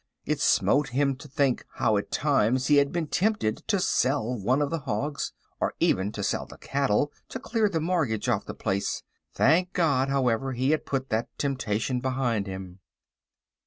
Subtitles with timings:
[0.25, 4.59] It smote him to think how at times he had been tempted to sell one
[4.59, 8.55] of the hogs, or even to sell the cattle to clear the mortgage off the
[8.55, 9.03] place.
[9.35, 12.79] Thank God, however, he had put that temptation behind him.